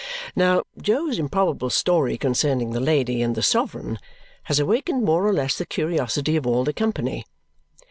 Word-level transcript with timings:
Now, 0.35 0.63
Jo's 0.81 1.19
improbable 1.19 1.69
story 1.69 2.17
concerning 2.17 2.71
the 2.71 2.79
lady 2.79 3.21
and 3.21 3.35
the 3.35 3.43
sovereign 3.43 3.99
has 4.45 4.59
awakened 4.59 5.03
more 5.03 5.27
or 5.27 5.31
less 5.31 5.59
the 5.59 5.63
curiosity 5.67 6.35
of 6.35 6.47
all 6.47 6.63
the 6.63 6.73
company. 6.73 7.23